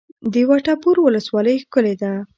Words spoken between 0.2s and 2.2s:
د وټه پور ولسوالۍ ښکلې ده